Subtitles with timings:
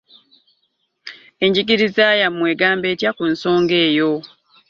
[1.45, 4.11] Enjigiriza yammwe wgamba etya ku nsonga eyo?